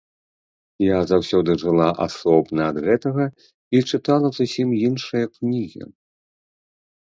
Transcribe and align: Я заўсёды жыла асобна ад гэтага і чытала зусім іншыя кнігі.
Я 0.83 0.99
заўсёды 1.11 1.51
жыла 1.63 1.89
асобна 2.05 2.61
ад 2.73 2.77
гэтага 2.87 3.27
і 3.77 3.83
чытала 3.91 4.27
зусім 4.39 4.69
іншыя 4.87 5.25
кнігі. 5.35 5.83